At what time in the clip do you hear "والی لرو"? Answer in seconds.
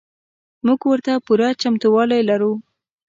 1.93-2.51